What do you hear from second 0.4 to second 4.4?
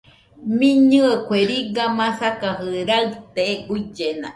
Mɨnɨe kue riga masakajɨ raɨte, guillena